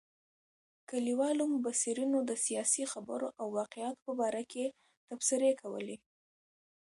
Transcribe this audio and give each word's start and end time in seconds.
کلیوالو 0.89 1.43
مبصرینو 1.55 2.19
د 2.29 2.31
سیاسي 2.45 2.83
خبرو 2.93 3.27
او 3.39 3.45
واقعاتو 3.59 4.01
په 4.05 4.11
باره 4.19 4.43
کې 4.51 4.65
تبصرې 5.07 5.51
کولې. 5.61 5.97